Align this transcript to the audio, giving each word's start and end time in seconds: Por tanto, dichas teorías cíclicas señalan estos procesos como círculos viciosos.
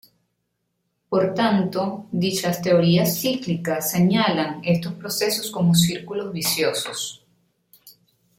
Por 1.09 1.35
tanto, 1.35 2.07
dichas 2.11 2.59
teorías 2.63 3.19
cíclicas 3.21 3.91
señalan 3.91 4.59
estos 4.63 4.93
procesos 4.93 5.51
como 5.51 5.75
círculos 5.75 6.33
viciosos. 6.33 7.23